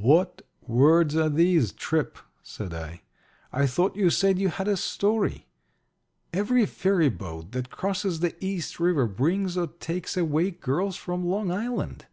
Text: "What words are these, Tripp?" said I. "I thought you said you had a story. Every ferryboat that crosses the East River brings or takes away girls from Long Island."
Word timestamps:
"What 0.00 0.42
words 0.66 1.14
are 1.14 1.28
these, 1.28 1.70
Tripp?" 1.70 2.18
said 2.42 2.74
I. 2.74 3.02
"I 3.52 3.68
thought 3.68 3.94
you 3.94 4.10
said 4.10 4.36
you 4.40 4.48
had 4.48 4.66
a 4.66 4.76
story. 4.76 5.46
Every 6.32 6.66
ferryboat 6.66 7.52
that 7.52 7.70
crosses 7.70 8.18
the 8.18 8.34
East 8.44 8.80
River 8.80 9.06
brings 9.06 9.56
or 9.56 9.68
takes 9.68 10.16
away 10.16 10.50
girls 10.50 10.96
from 10.96 11.24
Long 11.24 11.52
Island." 11.52 12.06